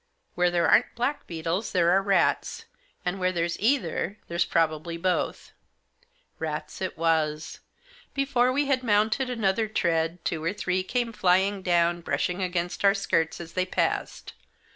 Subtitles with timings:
[0.33, 2.65] Where there aren't blackbeetles there are rats;
[3.05, 5.51] and where there's either there's probably both."
[6.39, 7.59] Rats it was.
[8.15, 12.95] Before we had mounted another tread two or three came flying down, brushing against our
[12.95, 14.33] skirts as they passed.